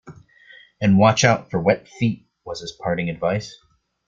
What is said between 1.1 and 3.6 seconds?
out for wet feet, was his parting advice.